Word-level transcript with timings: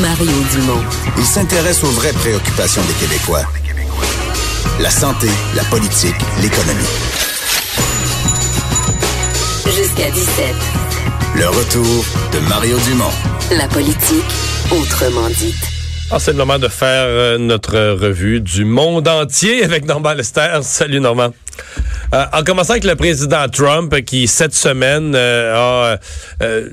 Mario 0.00 0.32
Dumont. 0.52 0.82
Il 1.18 1.24
s'intéresse 1.24 1.84
aux 1.84 1.90
vraies 1.90 2.12
préoccupations 2.14 2.82
des 2.82 2.94
Québécois. 2.94 3.42
La 4.80 4.88
santé, 4.90 5.28
la 5.54 5.64
politique, 5.64 6.14
l'économie. 6.40 6.80
Jusqu'à 9.66 10.10
17. 10.10 10.44
Le 11.36 11.48
retour 11.48 12.04
de 12.32 12.38
Mario 12.48 12.78
Dumont. 12.86 13.10
La 13.56 13.68
politique 13.68 14.24
autrement 14.70 15.28
dite. 15.28 15.54
Ah, 16.10 16.18
c'est 16.18 16.32
le 16.32 16.38
moment 16.38 16.58
de 16.58 16.68
faire 16.68 17.04
euh, 17.06 17.38
notre 17.38 17.76
revue 17.92 18.40
du 18.40 18.64
monde 18.64 19.08
entier 19.08 19.62
avec 19.62 19.84
Normand 19.84 20.14
Lester. 20.14 20.58
Salut 20.62 21.00
Normand. 21.00 21.32
Euh, 22.14 22.24
en 22.32 22.42
commençant 22.44 22.72
avec 22.72 22.84
le 22.84 22.96
président 22.96 23.46
Trump 23.48 23.94
qui, 24.04 24.26
cette 24.26 24.54
semaine, 24.54 25.14
euh, 25.14 25.94
a... 25.94 25.98
euh, 26.42 26.68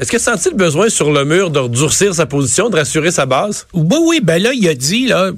est-ce 0.00 0.10
qu'il 0.10 0.16
a 0.16 0.20
senti 0.20 0.50
le 0.50 0.56
besoin 0.56 0.88
sur 0.88 1.12
le 1.12 1.24
mur 1.24 1.50
de 1.50 1.68
durcir 1.68 2.14
sa 2.14 2.26
position, 2.26 2.68
de 2.68 2.76
rassurer 2.76 3.12
sa 3.12 3.26
base? 3.26 3.66
Oui, 3.72 3.98
oui, 4.00 4.20
ben 4.20 4.42
là, 4.42 4.52
il 4.52 4.66
a 4.68 4.74
dit, 4.74 5.06
là, 5.06 5.30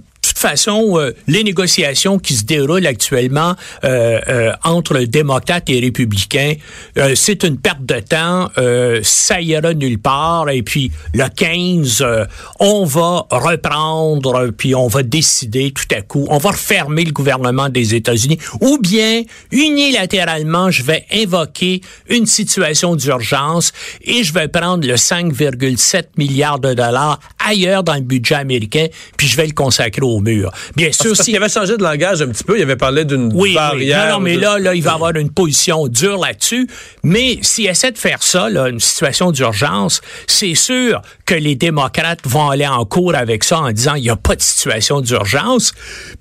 façon, 0.49 0.99
euh, 0.99 1.13
les 1.27 1.43
négociations 1.43 2.19
qui 2.19 2.35
se 2.35 2.45
déroulent 2.45 2.87
actuellement 2.87 3.55
euh, 3.85 4.21
euh, 4.29 4.53
entre 4.63 4.99
démocrates 5.01 5.69
et 5.69 5.81
républicains, 5.81 6.55
euh, 6.99 7.15
c'est 7.17 7.43
une 7.43 7.59
perte 7.59 7.85
de 7.85 7.99
temps, 8.01 8.49
euh, 8.59 9.01
ça 9.03 9.41
ira 9.41 9.75
nulle 9.75 9.99
part, 9.99 10.49
et 10.51 10.63
puis 10.63 10.93
le 11.15 11.27
15, 11.29 12.01
euh, 12.01 12.25
on 12.61 12.85
va 12.85 13.27
reprendre, 13.31 14.51
puis 14.57 14.75
on 14.75 14.87
va 14.87 15.03
décider 15.03 15.73
tout 15.73 15.95
à 15.95 16.03
coup, 16.03 16.27
on 16.31 16.39
va 16.39 16.51
refermer 16.51 17.05
le 17.05 17.13
gouvernement 17.13 17.69
des 17.69 17.95
États-Unis, 17.95 18.39
ou 18.61 18.79
bien 18.79 19.23
unilatéralement, 19.51 20.71
je 20.71 20.85
vais 20.85 21.05
invoquer 21.13 21.81
une 22.09 22.27
situation 22.27 22.95
d'urgence 22.95 23.73
et 24.03 24.23
je 24.23 24.33
vais 24.33 24.49
prendre 24.49 24.87
le 24.87 24.95
5,7 24.95 26.05
milliards 26.17 26.61
de 26.61 26.75
dollars 26.75 27.19
ailleurs 27.47 27.83
dans 27.83 27.95
le 27.95 28.01
budget 28.01 28.35
américain, 28.37 28.87
puis 29.17 29.27
je 29.27 29.37
vais 29.37 29.47
le 29.47 29.53
consacrer 29.53 30.03
au 30.03 30.21
mur. 30.21 30.51
Bien 30.77 30.89
Parce, 30.89 30.99
sûr, 30.99 31.07
parce 31.11 31.19
si 31.21 31.25
qu'il 31.27 31.37
avait 31.37 31.49
changé 31.49 31.77
de 31.77 31.83
langage 31.83 32.21
un 32.23 32.29
petit 32.29 32.45
peu. 32.45 32.59
Il 32.59 32.63
avait 32.63 32.77
parlé 32.77 33.05
d'une 33.05 33.27
oui, 33.33 33.51
oui. 33.51 33.55
barrière. 33.55 34.07
Non, 34.09 34.13
non, 34.15 34.21
mais 34.21 34.37
de- 34.37 34.41
là, 34.41 34.59
là, 34.59 34.75
il 34.75 34.83
va 34.83 34.95
avoir 34.95 35.15
une 35.17 35.31
position 35.31 35.87
dure 35.89 36.19
là-dessus. 36.19 36.69
Mais 37.03 37.39
s'il 37.43 37.67
essaie 37.67 37.93
de 37.93 37.99
faire 37.99 38.23
ça, 38.23 38.49
là, 38.49 38.69
une 38.69 38.81
situation 38.81 39.31
d'urgence, 39.31 40.01
c'est 40.27 40.55
sûr 40.55 41.01
que 41.25 41.35
les 41.35 41.55
démocrates 41.55 42.21
vont 42.25 42.51
aller 42.51 42.67
en 42.67 42.85
cours 42.85 43.15
avec 43.15 43.45
ça 43.45 43.59
en 43.61 43.73
disant 43.73 43.95
il 43.95 44.03
n'y 44.03 44.11
a 44.11 44.17
pas 44.17 44.37
de 44.37 44.43
situation 44.43 45.01
d'urgence. 45.01 45.73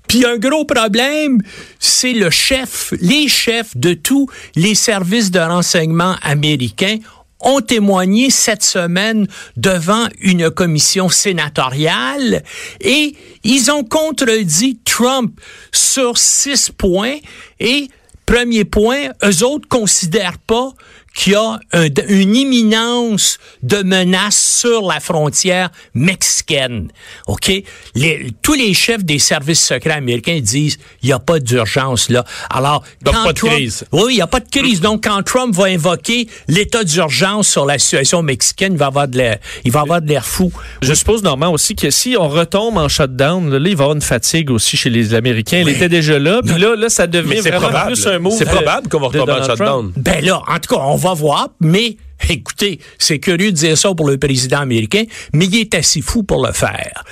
Puis 0.08 0.24
un 0.24 0.36
gros 0.38 0.64
problème, 0.64 1.38
c'est 1.78 2.12
le 2.12 2.30
chef, 2.30 2.92
les 3.00 3.28
chefs 3.28 3.76
de 3.76 3.94
tous 3.94 4.28
les 4.54 4.74
services 4.74 5.30
de 5.30 5.40
renseignement 5.40 6.14
américains 6.22 6.98
ont 7.40 7.60
témoigné 7.60 8.30
cette 8.30 8.62
semaine 8.62 9.26
devant 9.56 10.06
une 10.20 10.50
commission 10.50 11.08
sénatoriale 11.08 12.42
et 12.80 13.14
ils 13.44 13.70
ont 13.70 13.84
contredit 13.84 14.78
Trump 14.84 15.38
sur 15.72 16.18
six 16.18 16.70
points 16.70 17.18
et 17.60 17.88
Premier 18.26 18.64
point, 18.64 19.10
eux 19.24 19.44
autres 19.44 19.68
considèrent 19.68 20.38
pas 20.38 20.72
qu'il 21.16 21.32
y 21.32 21.36
a 21.36 21.58
un- 21.72 21.88
une 22.08 22.36
imminence 22.36 23.38
de 23.62 23.78
menace 23.82 24.36
sur 24.60 24.82
la 24.86 25.00
frontière 25.00 25.70
mexicaine. 25.94 26.88
OK? 27.26 27.50
Les- 27.94 28.28
tous 28.42 28.52
les 28.54 28.74
chefs 28.74 29.02
des 29.04 29.18
services 29.18 29.64
secrets 29.64 29.92
américains 29.94 30.38
disent 30.42 30.78
il 31.02 31.06
n'y 31.06 31.12
a 31.12 31.18
pas 31.18 31.38
d'urgence 31.38 32.10
là. 32.10 32.24
Alors, 32.50 32.82
Donc, 33.02 33.14
quand 33.14 33.24
pas 33.24 33.32
de 33.32 33.38
Trump- 33.38 33.52
crise. 33.54 33.84
oui, 33.92 34.02
il 34.10 34.14
n'y 34.16 34.20
a 34.20 34.26
pas 34.26 34.40
de 34.40 34.48
crise. 34.50 34.80
Donc, 34.80 35.04
quand 35.04 35.22
Trump 35.22 35.54
va 35.54 35.64
invoquer 35.64 36.28
l'état 36.48 36.84
d'urgence 36.84 37.48
sur 37.48 37.64
la 37.64 37.78
situation 37.78 38.22
mexicaine, 38.22 38.74
il 38.74 38.78
va 38.78 38.86
avoir 38.86 39.08
de 39.08 39.16
l'air, 39.16 39.38
il 39.64 39.72
va 39.72 39.80
avoir 39.80 40.02
de 40.02 40.08
l'air 40.08 40.24
fou. 40.26 40.52
Je 40.82 40.92
suppose, 40.94 41.22
Normand, 41.22 41.50
aussi 41.50 41.74
que 41.74 41.90
si 41.90 42.14
on 42.18 42.28
retombe 42.28 42.76
en 42.76 42.88
shutdown, 42.88 43.50
là, 43.50 43.56
il 43.58 43.62
va 43.62 43.68
y 43.68 43.72
avoir 43.72 43.92
une 43.92 44.02
fatigue 44.02 44.50
aussi 44.50 44.76
chez 44.76 44.90
les 44.90 45.14
Américains. 45.14 45.58
Il 45.62 45.68
était 45.70 45.88
déjà 45.88 46.18
là, 46.18 46.40
puis 46.44 46.58
là, 46.58 46.76
là, 46.76 46.88
ça 46.90 47.06
devient 47.06 47.28
Mais 47.28 47.42
c'est 47.42 47.50
vraiment 47.50 47.68
probable. 47.68 47.92
plus 47.92 48.06
un 48.06 48.18
mot. 48.18 48.34
C'est 48.36 48.44
de- 48.44 48.50
probable 48.50 48.88
qu'on 48.88 49.00
va 49.00 49.08
de 49.08 49.18
retomber 49.20 49.40
en 49.40 49.44
shutdown. 49.44 49.92
Ben 49.96 50.24
là, 50.24 50.42
en 50.46 50.58
tout 50.58 50.74
cas, 50.74 50.80
on 50.82 50.96
va 50.96 51.05
voir, 51.14 51.48
mais 51.60 51.96
écoutez, 52.28 52.80
c'est 52.98 53.18
curieux 53.18 53.52
de 53.52 53.56
dire 53.56 53.78
ça 53.78 53.94
pour 53.94 54.08
le 54.08 54.18
président 54.18 54.60
américain, 54.60 55.04
mais 55.32 55.46
il 55.46 55.56
est 55.56 55.74
assez 55.74 56.00
fou 56.00 56.22
pour 56.22 56.44
le 56.44 56.52
faire. 56.52 57.04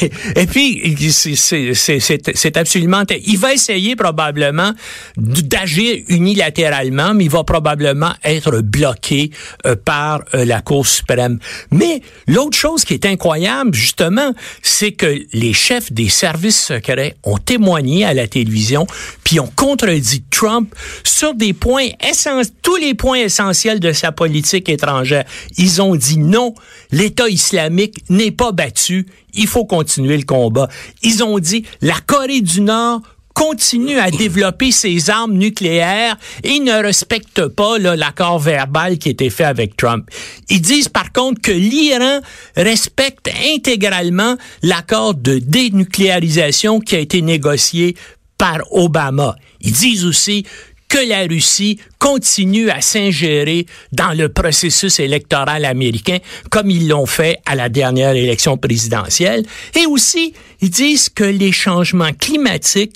Et 0.36 0.46
puis, 0.46 0.96
c'est- 1.10 2.56
absolument... 2.56 3.02
Il 3.24 3.38
va 3.38 3.54
essayer 3.54 3.96
probablement 3.96 4.72
d'agir 5.16 6.02
unilatéralement, 6.08 7.14
mais 7.14 7.24
il 7.24 7.30
va 7.30 7.44
probablement 7.44 8.12
être 8.24 8.60
bloqué 8.60 9.30
euh, 9.66 9.76
par 9.76 10.22
euh, 10.34 10.44
la 10.44 10.60
Cour 10.60 10.86
suprême. 10.86 11.38
Mais 11.70 12.02
l'autre 12.26 12.56
chose 12.56 12.84
qui 12.84 12.94
est 12.94 13.06
incroyable, 13.06 13.74
justement, 13.74 14.32
c'est 14.62 14.92
que 14.92 15.22
les 15.32 15.52
chefs 15.52 15.92
des 15.92 16.08
services 16.08 16.62
secrets 16.66 17.16
ont 17.24 17.38
témoigné 17.38 18.04
à 18.04 18.14
la 18.14 18.26
télévision, 18.26 18.86
puis 19.24 19.40
ont 19.40 19.50
contredit 19.54 20.22
Trump 20.30 20.74
sur 21.04 21.34
des 21.34 21.52
points 21.52 21.88
essentiels, 22.06 22.54
tous 22.62 22.76
les 22.76 22.94
points 22.94 23.18
essentiels 23.18 23.80
de 23.80 23.92
sa 23.92 24.07
politique 24.12 24.68
étrangère. 24.68 25.24
Ils 25.56 25.82
ont 25.82 25.96
dit 25.96 26.18
non, 26.18 26.54
l'État 26.90 27.28
islamique 27.28 28.04
n'est 28.08 28.30
pas 28.30 28.52
battu, 28.52 29.06
il 29.34 29.46
faut 29.46 29.64
continuer 29.64 30.16
le 30.16 30.24
combat. 30.24 30.68
Ils 31.02 31.22
ont 31.22 31.38
dit 31.38 31.64
la 31.80 31.96
Corée 32.06 32.40
du 32.40 32.60
Nord 32.60 33.02
continue 33.38 34.00
à 34.00 34.10
développer 34.10 34.72
ses 34.72 35.10
armes 35.10 35.34
nucléaires 35.34 36.16
et 36.42 36.58
ne 36.58 36.72
respecte 36.82 37.46
pas 37.46 37.78
l'accord 37.78 38.40
verbal 38.40 38.98
qui 38.98 39.10
a 39.10 39.12
été 39.12 39.30
fait 39.30 39.44
avec 39.44 39.76
Trump. 39.76 40.10
Ils 40.48 40.60
disent 40.60 40.88
par 40.88 41.12
contre 41.12 41.40
que 41.40 41.52
l'Iran 41.52 42.18
respecte 42.56 43.30
intégralement 43.54 44.36
l'accord 44.64 45.14
de 45.14 45.38
dénucléarisation 45.38 46.80
qui 46.80 46.96
a 46.96 46.98
été 46.98 47.22
négocié 47.22 47.94
par 48.38 48.58
Obama. 48.72 49.36
Ils 49.60 49.72
disent 49.72 50.04
aussi 50.04 50.44
que 50.88 50.98
la 51.06 51.22
Russie 51.22 51.78
continue 51.98 52.70
à 52.70 52.80
s'ingérer 52.80 53.66
dans 53.92 54.16
le 54.16 54.28
processus 54.28 55.00
électoral 55.00 55.64
américain 55.64 56.18
comme 56.50 56.70
ils 56.70 56.88
l'ont 56.88 57.06
fait 57.06 57.38
à 57.46 57.54
la 57.54 57.68
dernière 57.68 58.14
élection 58.14 58.56
présidentielle. 58.56 59.44
Et 59.74 59.86
aussi, 59.86 60.32
ils 60.60 60.70
disent 60.70 61.08
que 61.08 61.24
les 61.24 61.52
changements 61.52 62.12
climatiques 62.12 62.94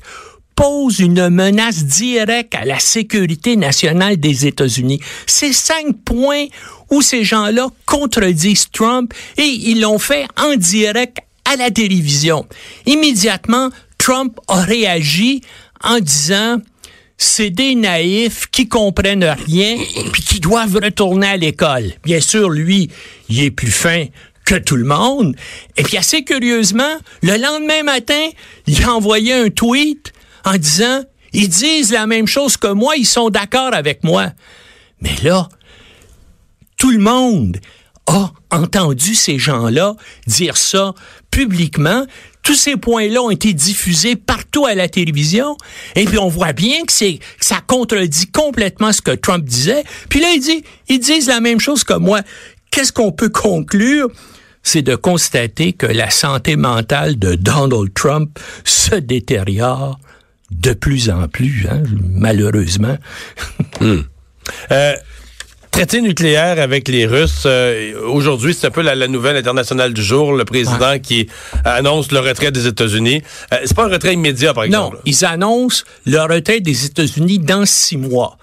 posent 0.55 1.01
une 1.01 1.29
menace 1.29 1.85
directe 1.85 2.55
à 2.55 2.65
la 2.65 2.79
sécurité 2.79 3.57
nationale 3.57 4.19
des 4.19 4.47
États-Unis. 4.47 5.01
C'est 5.27 5.53
cinq 5.53 5.97
points 6.05 6.47
où 6.91 7.01
ces 7.03 7.25
gens-là 7.25 7.69
contredisent 7.87 8.71
Trump 8.71 9.13
et 9.39 9.47
ils 9.47 9.81
l'ont 9.81 9.99
fait 9.99 10.27
en 10.37 10.57
direct 10.57 11.19
à 11.51 11.57
la 11.57 11.71
télévision. 11.71 12.47
Immédiatement, 12.87 13.71
Trump 13.99 14.39
a 14.49 14.61
réagi 14.61 15.41
en 15.83 15.99
disant 16.01 16.59
c'est 17.23 17.51
des 17.51 17.75
naïfs 17.75 18.47
qui 18.51 18.69
comprennent 18.69 19.37
rien 19.47 19.77
puis 20.13 20.23
qui 20.23 20.41
doivent 20.41 20.79
retourner 20.83 21.29
à 21.29 21.37
l'école. 21.37 21.93
Bien 22.05 22.21
sûr, 22.21 22.51
lui, 22.51 22.91
il 23.29 23.43
est 23.43 23.51
plus 23.51 23.71
fin 23.71 24.07
que 24.45 24.57
tout 24.57 24.77
le 24.77 24.85
monde. 24.85 25.37
Et 25.77 25.83
puis 25.83 25.97
assez 25.97 26.25
curieusement, 26.25 26.97
le 27.23 27.37
lendemain 27.37 27.83
matin, 27.85 28.29
il 28.67 28.83
a 28.83 28.93
envoyé 28.93 29.33
un 29.33 29.51
tweet 29.51 30.13
en 30.45 30.57
disant 30.57 31.05
ils 31.33 31.49
disent 31.49 31.93
la 31.93 32.07
même 32.07 32.27
chose 32.27 32.57
que 32.57 32.67
moi, 32.67 32.97
ils 32.97 33.07
sont 33.07 33.31
d'accord 33.31 33.73
avec 33.73 34.05
moi. 34.05 34.33
Mais 35.01 35.15
là, 35.23 35.49
tout 36.77 36.91
le 36.91 36.99
monde 36.99 37.59
a 38.13 38.33
entendu 38.51 39.15
ces 39.15 39.39
gens-là 39.39 39.95
dire 40.27 40.57
ça 40.57 40.95
publiquement. 41.31 42.07
Tous 42.43 42.55
ces 42.55 42.77
points-là 42.77 43.23
ont 43.23 43.31
été 43.31 43.53
diffusés 43.53 44.17
partout 44.17 44.67
à 44.67 44.75
la 44.75 44.89
télévision. 44.89 45.57
Et 45.95 46.05
puis 46.05 46.19
on 46.19 46.29
voit 46.29 46.53
bien 46.53 46.85
que 46.85 46.93
c'est 46.93 47.19
que 47.19 47.25
ça 47.41 47.61
contredit 47.67 48.27
complètement 48.27 48.93
ce 48.93 49.01
que 49.01 49.13
Trump 49.13 49.45
disait. 49.45 49.85
Puis 50.09 50.21
là, 50.21 50.31
il 50.35 50.41
dit, 50.41 50.65
ils 50.89 50.99
disent 50.99 51.29
la 51.29 51.41
même 51.41 51.61
chose 51.61 51.85
que 51.85 51.95
moi. 51.95 52.21
Qu'est-ce 52.71 52.93
qu'on 52.93 53.13
peut 53.13 53.29
conclure? 53.29 54.09
C'est 54.63 54.83
de 54.83 54.95
constater 54.95 55.73
que 55.73 55.87
la 55.87 56.11
santé 56.11 56.57
mentale 56.57 57.19
de 57.19 57.35
Donald 57.35 57.93
Trump 57.95 58.39
se 58.65 58.95
détériore 58.95 59.99
de 60.51 60.73
plus 60.73 61.11
en 61.11 61.29
plus, 61.29 61.67
hein, 61.71 61.83
malheureusement. 62.01 62.97
Euh, 64.71 64.97
traité 65.87 66.01
nucléaire 66.01 66.61
avec 66.61 66.87
les 66.87 67.07
Russes. 67.07 67.43
Euh, 67.45 68.01
aujourd'hui, 68.07 68.55
c'est 68.55 68.69
un 68.69 68.71
peu 68.71 68.83
la, 68.83 68.95
la, 68.95 69.09
nouvelle 69.09 69.37
internationale 69.37 69.93
du 69.93 70.01
jour. 70.01 70.33
Le 70.33 70.45
président 70.45 71.01
qui 71.01 71.29
annonce 71.65 72.13
le 72.13 72.21
retrait 72.21 72.53
des 72.53 72.69
États-Unis. 72.69 73.21
Euh, 73.53 73.57
c'est 73.65 73.75
pas 73.75 73.87
un 73.87 73.89
retrait 73.89 74.15
immédiat, 74.15 74.55
par 74.55 74.63
exemple. 74.63 74.95
Non, 74.95 75.03
ils 75.07 75.25
annoncent 75.25 75.83
le 76.07 76.21
retrait 76.21 76.61
des 76.61 76.87
États-Unis 76.87 77.41
dans 77.41 77.67
six 77.67 77.97
mois. 77.97 78.39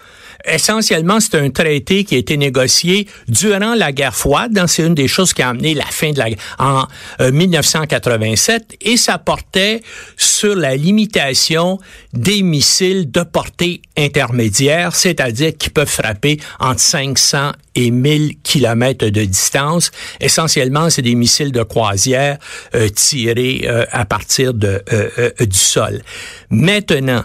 Essentiellement, 0.46 1.20
c'est 1.20 1.36
un 1.36 1.50
traité 1.50 2.06
qui 2.06 2.16
a 2.16 2.18
été 2.18 2.38
négocié 2.38 3.08
durant 3.28 3.76
la 3.76 3.92
guerre 3.92 4.16
froide. 4.16 4.58
C'est 4.68 4.84
une 4.84 4.96
des 4.96 5.08
choses 5.08 5.34
qui 5.34 5.42
a 5.42 5.50
amené 5.50 5.74
la 5.74 5.86
fin 5.86 6.12
de 6.12 6.20
la 6.20 6.30
guerre 6.30 6.40
en 6.60 6.86
1987 7.20 8.62
euh, 8.72 8.90
et 8.92 8.98
ça 8.98 9.18
portait 9.18 9.82
sur 10.16 10.56
la 10.56 10.76
limitation 10.76 11.78
des 12.14 12.42
missiles 12.42 13.12
de 13.12 13.22
portée 13.24 13.82
intermédiaire, 13.98 14.96
c'est-à-dire 14.96 15.52
qui 15.58 15.70
peuvent 15.70 15.90
frapper 15.90 16.40
entre 16.60 16.80
500 16.80 17.52
et 17.76 17.92
1000 17.92 18.38
kilomètres 18.42 19.08
de 19.08 19.26
distance. 19.26 19.92
Essentiellement, 20.22 20.90
c'est 20.90 21.02
des 21.02 21.16
missiles 21.16 21.52
de 21.52 21.64
croisière 21.64 22.38
euh, 22.76 22.88
tirés 22.88 23.66
euh, 23.66 23.86
à 23.92 24.06
partir 24.06 24.54
du 24.54 24.70
sol. 25.52 26.02
Maintenant, 26.50 27.24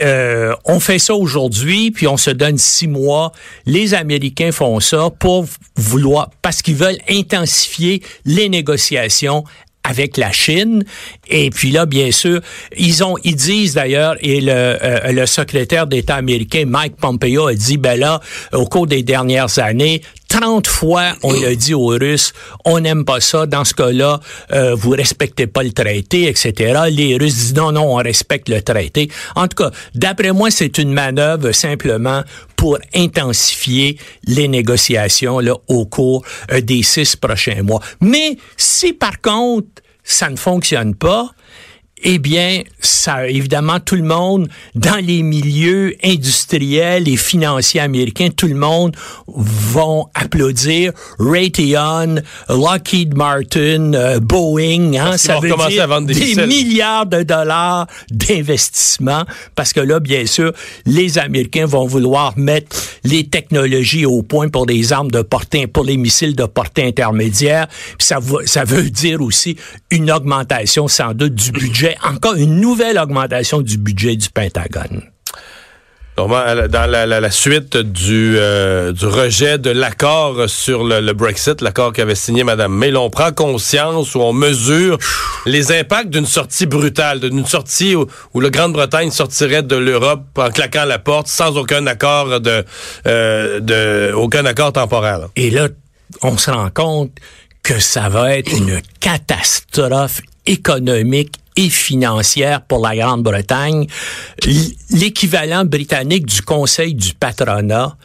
euh, 0.00 0.54
on 0.64 0.80
fait 0.80 0.98
ça 0.98 1.14
aujourd'hui, 1.14 1.90
puis 1.90 2.06
on 2.06 2.16
se 2.16 2.30
donne 2.30 2.58
six 2.58 2.86
mois. 2.86 3.32
Les 3.64 3.94
Américains 3.94 4.52
font 4.52 4.80
ça 4.80 5.10
pour 5.18 5.46
vouloir, 5.76 6.30
parce 6.42 6.62
qu'ils 6.62 6.76
veulent 6.76 6.98
intensifier 7.08 8.02
les 8.24 8.48
négociations 8.48 9.44
avec 9.86 10.16
la 10.16 10.32
Chine. 10.32 10.84
Et 11.28 11.50
puis 11.50 11.70
là, 11.70 11.86
bien 11.86 12.10
sûr, 12.10 12.40
ils 12.76 13.04
ont, 13.04 13.16
ils 13.24 13.36
disent 13.36 13.74
d'ailleurs, 13.74 14.16
et 14.20 14.40
le, 14.40 14.52
euh, 14.52 15.12
le 15.12 15.26
secrétaire 15.26 15.86
d'État 15.86 16.16
américain 16.16 16.64
Mike 16.66 16.96
Pompeo 16.96 17.46
a 17.46 17.54
dit, 17.54 17.76
ben 17.76 17.98
là, 17.98 18.20
au 18.52 18.66
cours 18.66 18.86
des 18.86 19.02
dernières 19.02 19.58
années, 19.58 20.02
30 20.28 20.66
fois, 20.66 21.12
on 21.22 21.34
a 21.44 21.54
dit 21.54 21.74
aux 21.74 21.86
Russes, 21.86 22.32
on 22.64 22.80
n'aime 22.80 23.04
pas 23.04 23.20
ça. 23.20 23.46
Dans 23.46 23.64
ce 23.64 23.74
cas-là, 23.74 24.20
euh, 24.52 24.74
vous 24.74 24.90
respectez 24.90 25.46
pas 25.46 25.62
le 25.62 25.72
traité, 25.72 26.28
etc. 26.28 26.80
Les 26.90 27.16
Russes 27.16 27.34
disent 27.34 27.54
non, 27.54 27.72
non, 27.72 27.94
on 27.94 27.96
respecte 27.96 28.48
le 28.48 28.60
traité. 28.60 29.08
En 29.34 29.46
tout 29.48 29.62
cas, 29.64 29.70
d'après 29.94 30.32
moi, 30.32 30.50
c'est 30.50 30.78
une 30.78 30.92
manœuvre 30.92 31.52
simplement 31.52 32.22
pour 32.66 32.78
intensifier 32.96 33.96
les 34.26 34.48
négociations 34.48 35.38
au 35.68 35.86
cours 35.86 36.24
euh, 36.50 36.60
des 36.60 36.82
six 36.82 37.14
prochains 37.14 37.62
mois. 37.62 37.80
Mais 38.00 38.38
si 38.56 38.92
par 38.92 39.20
contre 39.20 39.68
ça 40.02 40.28
ne 40.30 40.36
fonctionne 40.36 40.96
pas, 40.96 41.30
eh 42.02 42.18
bien, 42.18 42.62
ça, 42.78 43.26
évidemment, 43.26 43.80
tout 43.80 43.96
le 43.96 44.02
monde, 44.02 44.48
dans 44.74 45.02
les 45.02 45.22
milieux 45.22 45.96
industriels 46.04 47.08
et 47.08 47.16
financiers 47.16 47.80
américains, 47.80 48.28
tout 48.28 48.48
le 48.48 48.54
monde 48.54 48.94
vont 49.26 50.08
applaudir 50.14 50.92
Raytheon, 51.18 52.16
Lockheed 52.50 53.16
Martin, 53.16 53.94
euh, 53.94 54.20
Boeing. 54.20 54.94
Hein, 54.94 55.16
ça 55.16 55.40
veut 55.40 55.54
dire 55.68 56.02
des, 56.02 56.46
milliards 56.46 57.06
de 57.06 57.22
dollars 57.22 57.86
d'investissement 58.10 59.24
parce 59.54 59.72
que 59.72 59.80
là, 59.80 59.98
bien 59.98 60.26
sûr, 60.26 60.52
les 60.84 61.16
Américains 61.18 61.66
vont 61.66 61.86
vouloir 61.86 62.36
mettre 62.36 62.76
les 63.04 63.26
technologies 63.26 64.04
au 64.04 64.22
point 64.22 64.48
pour 64.48 64.66
des 64.66 64.92
armes 64.92 65.10
de 65.10 65.22
portée, 65.22 65.66
pour 65.66 65.84
les 65.84 65.96
missiles 65.96 66.36
de 66.36 66.44
portée 66.44 66.84
intermédiaire. 66.84 67.68
ça, 67.98 68.18
ça 68.44 68.64
veut 68.64 68.90
dire 68.90 69.22
aussi 69.22 69.56
une 69.90 70.10
augmentation 70.10 70.88
sans 70.88 71.14
doute 71.14 71.34
du 71.34 71.52
budget 71.52 71.85
encore 72.02 72.34
une 72.34 72.60
nouvelle 72.60 72.98
augmentation 72.98 73.60
du 73.60 73.78
budget 73.78 74.16
du 74.16 74.28
Pentagone. 74.30 75.02
dans 76.16 76.90
la, 76.90 77.30
suite 77.30 77.76
du, 77.76 78.36
euh, 78.38 78.92
du 78.92 79.06
rejet 79.06 79.58
de 79.58 79.70
l'accord 79.70 80.48
sur 80.48 80.84
le, 80.84 81.12
Brexit, 81.12 81.60
l'accord 81.60 81.92
qu'avait 81.92 82.14
signé 82.14 82.42
Mme 82.44 82.72
May, 82.72 82.96
on 82.96 83.10
prend 83.10 83.32
conscience 83.32 84.14
ou 84.14 84.20
on 84.20 84.32
mesure 84.32 84.98
les 85.44 85.72
impacts 85.72 86.10
d'une 86.10 86.26
sortie 86.26 86.66
brutale, 86.66 87.20
d'une 87.20 87.46
sortie 87.46 87.94
où, 87.94 88.06
où 88.34 88.40
la 88.40 88.50
Grande-Bretagne 88.50 89.10
sortirait 89.10 89.62
de 89.62 89.76
l'Europe 89.76 90.24
en 90.36 90.50
claquant 90.50 90.84
la 90.84 90.98
porte 90.98 91.28
sans 91.28 91.56
aucun 91.56 91.86
accord 91.86 92.40
de, 92.40 92.64
euh, 93.06 93.60
de 93.60 94.12
aucun 94.14 94.46
accord 94.46 94.72
temporaire. 94.72 95.28
Et 95.36 95.50
là, 95.50 95.68
on 96.22 96.38
se 96.38 96.50
rend 96.50 96.70
compte 96.70 97.12
que 97.62 97.78
ça 97.80 98.08
va 98.08 98.36
être 98.36 98.52
une 98.52 98.80
catastrophe 99.00 100.20
économique 100.46 101.32
et 101.56 101.70
financière 101.70 102.62
pour 102.62 102.80
la 102.80 102.96
Grande-Bretagne. 102.96 103.86
L'équivalent 104.90 105.64
britannique 105.64 106.26
du 106.26 106.42
Conseil 106.42 106.94
du 106.94 107.14
patronat 107.14 107.96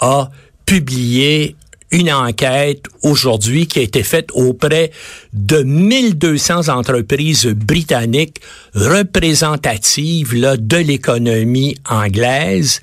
a 0.00 0.30
publié 0.64 1.56
une 1.92 2.10
enquête 2.10 2.86
aujourd'hui 3.02 3.66
qui 3.66 3.78
a 3.78 3.82
été 3.82 4.02
faite 4.02 4.30
auprès 4.32 4.90
de 5.32 5.62
1200 5.62 6.68
entreprises 6.68 7.46
britanniques 7.46 8.40
représentatives 8.74 10.34
là, 10.34 10.56
de 10.56 10.78
l'économie 10.78 11.76
anglaise 11.88 12.80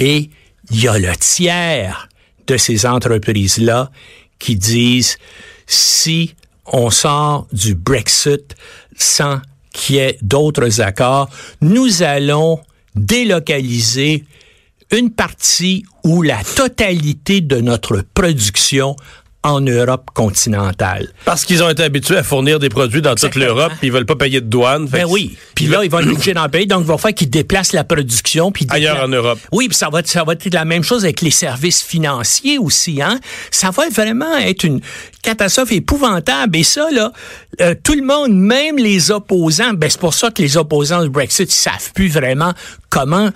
et 0.00 0.28
il 0.70 0.82
y 0.82 0.88
a 0.88 0.98
le 0.98 1.14
tiers 1.16 2.08
de 2.48 2.56
ces 2.56 2.84
entreprises-là 2.84 3.90
qui 4.38 4.56
disent 4.56 5.18
si 5.66 6.34
on 6.66 6.90
sort 6.90 7.46
du 7.52 7.74
Brexit 7.74 8.56
sans 8.96 9.40
qu'il 9.78 9.96
y 9.96 10.00
d'autres 10.22 10.80
accords, 10.80 11.30
nous 11.60 12.02
allons 12.02 12.60
délocaliser 12.94 14.24
une 14.90 15.10
partie 15.10 15.84
ou 16.04 16.22
la 16.22 16.42
totalité 16.42 17.40
de 17.40 17.60
notre 17.60 18.02
production 18.14 18.96
en 19.48 19.60
Europe 19.60 20.10
continentale. 20.14 21.08
Parce 21.24 21.44
qu'ils 21.44 21.62
ont 21.62 21.70
été 21.70 21.82
habitués 21.82 22.18
à 22.18 22.22
fournir 22.22 22.58
des 22.58 22.68
produits 22.68 23.02
dans 23.02 23.14
toute 23.14 23.34
l'Europe, 23.34 23.72
puis 23.78 23.88
ils 23.88 23.92
veulent 23.92 24.06
pas 24.06 24.16
payer 24.16 24.40
de 24.40 24.46
douane. 24.46 24.86
Ben 24.86 25.06
oui. 25.08 25.36
Puis 25.54 25.66
là, 25.66 25.84
ils 25.84 25.90
vont 25.90 26.00
être 26.00 26.10
obligés 26.10 26.34
d'en 26.34 26.48
payer, 26.48 26.66
donc 26.66 26.82
il 26.82 26.86
va 26.86 26.98
falloir 26.98 27.14
qu'ils 27.14 27.30
déplacent 27.30 27.72
la 27.72 27.84
production. 27.84 28.52
Puis 28.52 28.66
Ailleurs 28.70 29.02
en 29.02 29.08
Europe. 29.08 29.38
Oui, 29.52 29.68
puis 29.68 29.76
ça 29.76 29.88
va, 29.88 30.02
ça 30.04 30.24
va 30.24 30.34
être 30.34 30.52
la 30.52 30.64
même 30.64 30.84
chose 30.84 31.04
avec 31.04 31.22
les 31.22 31.30
services 31.30 31.82
financiers 31.82 32.58
aussi. 32.58 33.00
Hein? 33.00 33.18
Ça 33.50 33.70
va 33.70 33.88
vraiment 33.88 34.36
être 34.36 34.64
une 34.64 34.80
catastrophe 35.22 35.72
épouvantable. 35.72 36.56
Et 36.56 36.62
ça, 36.62 36.90
là, 36.90 37.12
euh, 37.60 37.74
tout 37.82 37.94
le 37.94 38.02
monde, 38.02 38.32
même 38.32 38.76
les 38.76 39.10
opposants, 39.10 39.72
ben 39.74 39.90
c'est 39.90 40.00
pour 40.00 40.14
ça 40.14 40.30
que 40.30 40.42
les 40.42 40.56
opposants 40.56 41.02
du 41.02 41.10
Brexit, 41.10 41.52
ils 41.52 41.56
savent 41.56 41.92
plus 41.94 42.08
vraiment 42.08 42.52
comment 42.90 43.30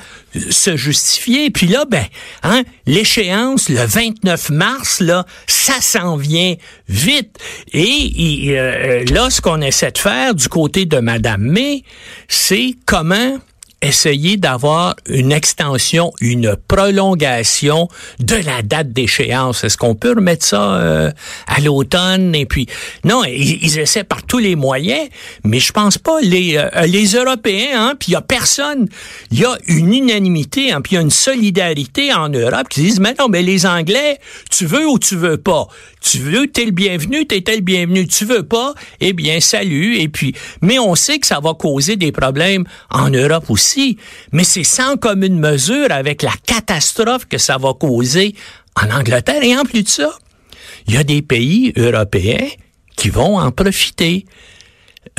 se 0.50 0.76
justifier. 0.76 1.50
Puis 1.50 1.66
là, 1.66 1.84
ben, 1.84 2.04
hein, 2.42 2.62
l'échéance, 2.86 3.68
le 3.68 3.84
29 3.84 4.50
mars, 4.50 5.00
là, 5.00 5.26
ça 5.46 5.74
vient 6.16 6.54
vite. 6.88 7.38
Et, 7.72 8.54
euh, 8.58 9.04
là, 9.10 9.30
ce 9.30 9.40
qu'on 9.40 9.60
essaie 9.60 9.90
de 9.90 9.98
faire 9.98 10.34
du 10.34 10.48
côté 10.48 10.84
de 10.84 10.98
Madame 10.98 11.42
May, 11.42 11.82
c'est 12.28 12.74
comment 12.86 13.38
essayer 13.82 14.36
d'avoir 14.36 14.94
une 15.08 15.32
extension, 15.32 16.12
une 16.20 16.56
prolongation 16.68 17.88
de 18.20 18.36
la 18.36 18.62
date 18.62 18.92
d'échéance. 18.92 19.64
Est-ce 19.64 19.76
qu'on 19.76 19.96
peut 19.96 20.14
remettre 20.14 20.46
ça 20.46 20.74
euh, 20.76 21.10
à 21.48 21.60
l'automne? 21.60 22.34
Et 22.34 22.46
puis 22.46 22.68
non, 23.04 23.24
ils, 23.24 23.78
essaient 23.78 24.04
par 24.04 24.22
tous 24.22 24.38
les 24.38 24.54
moyens, 24.54 25.08
mais 25.44 25.58
je 25.58 25.72
pense 25.72 25.98
pas 25.98 26.20
les 26.20 26.56
euh, 26.56 26.86
les 26.86 27.06
Européens 27.16 27.88
hein, 27.88 27.94
puis 27.98 28.10
il 28.10 28.12
y 28.12 28.16
a 28.16 28.20
personne, 28.20 28.88
il 29.32 29.40
y 29.40 29.44
a 29.44 29.56
une 29.66 29.92
unanimité, 29.92 30.72
hein, 30.72 30.80
puis 30.80 30.92
il 30.92 30.94
y 30.94 30.98
a 30.98 31.02
une 31.02 31.10
solidarité 31.10 32.14
en 32.14 32.28
Europe 32.28 32.68
qui 32.68 32.82
disent 32.82 33.00
mais 33.00 33.14
non, 33.18 33.28
mais 33.28 33.42
les 33.42 33.66
Anglais, 33.66 34.18
tu 34.50 34.64
veux 34.64 34.86
ou 34.88 34.98
tu 34.98 35.16
veux 35.16 35.38
pas? 35.38 35.66
Tu 36.02 36.18
veux, 36.18 36.46
t'es 36.48 36.64
le 36.64 36.72
bienvenu, 36.72 37.26
t'es 37.26 37.42
le 37.46 37.60
bienvenu. 37.60 38.06
Tu 38.06 38.24
veux 38.24 38.42
pas, 38.42 38.74
eh 39.00 39.12
bien 39.12 39.40
salut 39.40 39.96
et 39.98 40.08
puis 40.08 40.34
mais 40.60 40.78
on 40.78 40.94
sait 40.94 41.18
que 41.18 41.26
ça 41.26 41.40
va 41.40 41.54
causer 41.54 41.96
des 41.96 42.12
problèmes 42.12 42.64
en 42.90 43.08
Europe 43.10 43.48
aussi 43.48 43.96
mais 44.32 44.44
c'est 44.44 44.64
sans 44.64 44.96
commune 44.96 45.38
mesure 45.38 45.90
avec 45.90 46.22
la 46.22 46.32
catastrophe 46.46 47.26
que 47.26 47.38
ça 47.38 47.58
va 47.58 47.72
causer 47.74 48.34
en 48.74 48.90
Angleterre. 48.90 49.42
Et 49.42 49.56
en 49.56 49.64
plus 49.64 49.82
de 49.82 49.88
ça, 49.88 50.10
il 50.86 50.94
y 50.94 50.96
a 50.96 51.04
des 51.04 51.22
pays 51.22 51.72
européens 51.76 52.48
qui 52.96 53.10
vont 53.10 53.38
en 53.38 53.50
profiter. 53.50 54.24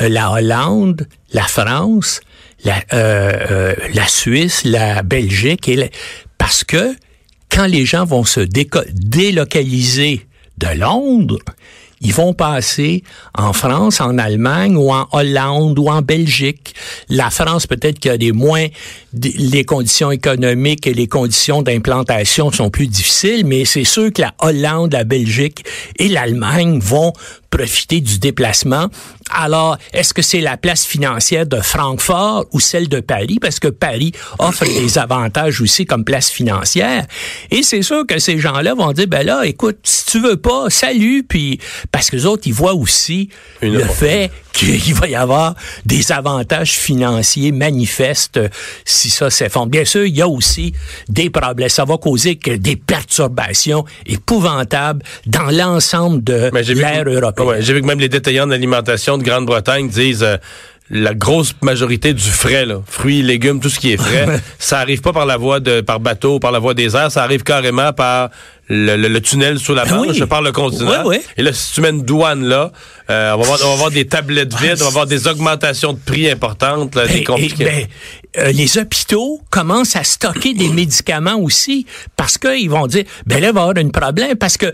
Euh, 0.00 0.08
la 0.08 0.32
Hollande, 0.32 1.06
la 1.32 1.44
France, 1.44 2.20
la, 2.64 2.76
euh, 2.92 3.74
euh, 3.80 4.06
Suisse, 4.08 4.64
la 4.64 5.02
Belgique, 5.02 5.70
parce 6.38 6.64
que 6.64 6.94
quand 7.50 7.66
les 7.66 7.84
gens 7.84 8.04
vont 8.04 8.24
se 8.24 8.40
délocaliser 8.40 10.26
de 10.64 10.78
Londres, 10.78 11.38
ils 12.00 12.12
vont 12.12 12.34
passer 12.34 13.02
en 13.36 13.52
France, 13.52 14.00
en 14.00 14.18
Allemagne 14.18 14.76
ou 14.76 14.92
en 14.92 15.08
Hollande 15.12 15.78
ou 15.78 15.88
en 15.88 16.02
Belgique. 16.02 16.74
La 17.08 17.30
France, 17.30 17.66
peut-être 17.66 17.98
qu'il 17.98 18.10
y 18.10 18.14
a 18.14 18.18
des 18.18 18.32
moins, 18.32 18.66
les 19.14 19.64
conditions 19.64 20.10
économiques 20.10 20.86
et 20.86 20.92
les 20.92 21.06
conditions 21.06 21.62
d'implantation 21.62 22.52
sont 22.52 22.68
plus 22.68 22.88
difficiles, 22.88 23.46
mais 23.46 23.64
c'est 23.64 23.84
sûr 23.84 24.12
que 24.12 24.20
la 24.20 24.34
Hollande, 24.40 24.92
la 24.92 25.04
Belgique 25.04 25.64
et 25.98 26.08
l'Allemagne 26.08 26.78
vont 26.78 27.12
profiter 27.54 28.00
du 28.00 28.18
déplacement. 28.18 28.88
Alors, 29.30 29.78
est-ce 29.92 30.12
que 30.12 30.22
c'est 30.22 30.40
la 30.40 30.56
place 30.56 30.84
financière 30.84 31.46
de 31.46 31.60
Francfort 31.60 32.46
ou 32.52 32.58
celle 32.58 32.88
de 32.88 32.98
Paris? 32.98 33.38
Parce 33.40 33.60
que 33.60 33.68
Paris 33.68 34.12
offre 34.40 34.64
des 34.64 34.98
avantages 34.98 35.60
aussi 35.60 35.86
comme 35.86 36.04
place 36.04 36.30
financière. 36.30 37.06
Et 37.52 37.62
c'est 37.62 37.82
sûr 37.82 38.06
que 38.06 38.18
ces 38.18 38.38
gens-là 38.40 38.74
vont 38.74 38.92
dire, 38.92 39.06
ben 39.06 39.24
là, 39.24 39.46
écoute, 39.46 39.78
si 39.84 40.04
tu 40.06 40.20
veux 40.20 40.36
pas, 40.36 40.68
salut, 40.68 41.24
puis 41.28 41.60
parce 41.92 42.10
que 42.10 42.16
les 42.16 42.26
autres, 42.26 42.42
ils 42.46 42.54
voient 42.54 42.74
aussi 42.74 43.28
Une 43.62 43.74
le 43.74 43.84
fait 43.84 44.32
qu'il 44.54 44.94
va 44.94 45.08
y 45.08 45.14
avoir 45.14 45.54
des 45.84 46.12
avantages 46.12 46.72
financiers 46.72 47.52
manifestes 47.52 48.40
si 48.84 49.10
ça 49.10 49.28
s'effondre. 49.28 49.66
Bien 49.66 49.84
sûr, 49.84 50.06
il 50.06 50.16
y 50.16 50.22
a 50.22 50.28
aussi 50.28 50.72
des 51.08 51.28
problèmes. 51.28 51.68
Ça 51.68 51.84
va 51.84 51.98
causer 51.98 52.36
que 52.36 52.52
des 52.52 52.76
perturbations 52.76 53.84
épouvantables 54.06 55.02
dans 55.26 55.50
l'ensemble 55.50 56.22
de 56.22 56.50
l'ère 56.72 57.04
européenne. 57.06 57.48
Ouais, 57.48 57.62
j'ai 57.62 57.74
vu 57.74 57.82
que 57.82 57.86
même 57.86 58.00
les 58.00 58.08
détaillants 58.08 58.46
d'alimentation 58.46 59.18
de 59.18 59.24
Grande-Bretagne 59.24 59.88
disent 59.88 60.22
euh, 60.22 60.36
la 60.90 61.14
grosse 61.14 61.54
majorité 61.62 62.12
du 62.12 62.30
frais, 62.30 62.66
là, 62.66 62.80
fruits, 62.86 63.22
légumes, 63.22 63.60
tout 63.60 63.68
ce 63.68 63.80
qui 63.80 63.92
est 63.92 63.96
frais, 63.96 64.40
ça 64.58 64.78
arrive 64.78 65.00
pas 65.00 65.12
par 65.12 65.26
la 65.26 65.36
voie 65.36 65.60
de 65.60 65.80
par 65.80 65.98
bateau, 65.98 66.38
par 66.38 66.52
la 66.52 66.58
voie 66.58 66.74
des 66.74 66.94
airs, 66.94 67.10
ça 67.10 67.22
arrive 67.22 67.42
carrément 67.42 67.92
par 67.92 68.30
le, 68.68 68.96
le- 68.96 69.08
le 69.08 69.20
tunnel 69.20 69.58
sous 69.58 69.74
la 69.74 69.84
Ben 69.84 69.96
Manche, 69.96 70.06
oui. 70.08 70.14
je 70.18 70.24
parle 70.24 70.44
le 70.46 70.52
continent. 70.52 71.10
Et 71.36 71.42
là, 71.42 71.52
si 71.52 71.72
tu 71.74 71.80
mets 71.82 71.90
une 71.90 72.02
douane 72.02 72.44
là, 72.44 72.72
euh, 73.10 73.32
on, 73.34 73.38
va 73.40 73.44
avoir, 73.44 73.58
on 73.64 73.66
va 73.68 73.72
avoir 73.74 73.90
des 73.90 74.06
tablettes 74.06 74.54
vides, 74.54 74.76
on 74.80 74.84
va 74.84 74.86
avoir 74.88 75.06
des 75.06 75.28
augmentations 75.28 75.92
de 75.92 75.98
prix 75.98 76.30
importantes, 76.30 76.94
là, 76.94 77.04
Ben, 77.06 77.12
des 77.12 77.18
et- 77.20 77.24
compliqués. 77.24 77.64
ben, 77.64 77.86
euh, 78.38 78.52
les 78.52 78.78
hôpitaux 78.78 79.40
commencent 79.50 79.96
à 79.96 80.04
stocker 80.04 80.54
des 80.54 80.68
médicaments 80.70 81.36
aussi 81.36 81.86
parce 82.16 82.38
qu'ils 82.38 82.70
vont 82.70 82.86
dire, 82.86 83.04
ben 83.26 83.40
là, 83.40 83.48
il 83.48 83.54
va 83.54 83.60
y 83.60 83.62
avoir 83.64 83.76
un 83.76 83.88
problème 83.90 84.36
parce 84.36 84.56
que 84.56 84.72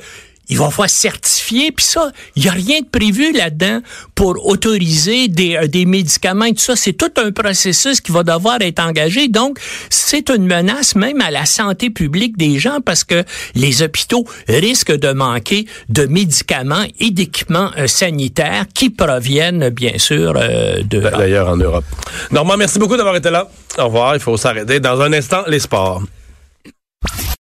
ils 0.51 0.59
vont 0.59 0.71
falloir 0.71 0.91
certifier, 0.91 1.73
puis 1.73 1.85
ça, 1.85 2.11
il 2.37 2.43
n'y 2.43 2.49
a 2.49 2.53
rien 2.53 2.81
de 2.81 2.87
prévu 2.87 3.33
là-dedans 3.33 3.81
pour 4.15 4.47
autoriser 4.47 5.29
des, 5.29 5.57
euh, 5.57 5.67
des 5.67 5.87
médicaments 5.87 6.45
et 6.45 6.53
tout 6.53 6.61
ça. 6.61 6.77
C'est 6.77 6.93
tout 6.93 7.13
un 7.17 7.31
processus 7.31 8.01
qui 8.01 8.13
va 8.13 8.23
devoir 8.23 8.61
être 8.61 8.81
engagé. 8.81 9.29
Donc, 9.29 9.59
c'est 9.89 10.29
une 10.29 10.47
menace 10.47 10.97
même 10.97 11.21
à 11.21 11.31
la 11.31 11.47
santé 11.47 11.91
publique 11.91 12.37
des 12.37 12.59
gens 12.59 12.81
parce 12.85 13.05
que 13.05 13.25
les 13.55 13.83
hôpitaux 13.83 14.25
risquent 14.49 14.97
de 14.97 15.13
manquer 15.13 15.67
de 15.89 16.07
médicaments 16.07 16.85
et 16.99 17.11
d'équipements 17.11 17.71
euh, 17.79 17.87
sanitaires 17.87 18.67
qui 18.75 18.91
proviennent, 18.91 19.71
bien 19.71 19.99
sûr, 19.99 20.35
euh, 20.37 20.83
de... 20.83 21.01
D'ailleurs, 21.01 21.49
en 21.49 21.57
Europe. 21.57 21.85
Normand, 22.31 22.57
merci 22.57 22.79
beaucoup 22.79 22.97
d'avoir 22.97 23.17
été 23.17 23.31
là. 23.31 23.49
Au 23.79 23.85
revoir. 23.85 24.15
Il 24.15 24.21
faut 24.21 24.37
s'arrêter. 24.37 24.81
Dans 24.81 25.01
un 25.01 25.13
instant, 25.13 25.43
les 25.47 25.61
sports. 25.61 26.03